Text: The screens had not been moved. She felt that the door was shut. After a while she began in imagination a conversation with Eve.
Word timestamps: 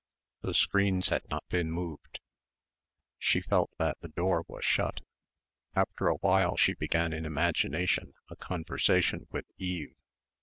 The 0.41 0.55
screens 0.55 1.09
had 1.09 1.29
not 1.29 1.47
been 1.49 1.69
moved. 1.71 2.21
She 3.19 3.39
felt 3.39 3.69
that 3.77 3.99
the 4.01 4.07
door 4.07 4.43
was 4.47 4.65
shut. 4.65 5.01
After 5.75 6.07
a 6.07 6.15
while 6.15 6.57
she 6.57 6.73
began 6.73 7.13
in 7.13 7.23
imagination 7.23 8.13
a 8.27 8.35
conversation 8.35 9.27
with 9.29 9.45
Eve. 9.59 9.93